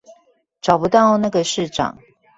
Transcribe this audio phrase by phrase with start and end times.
[0.61, 1.99] 找不到那個市長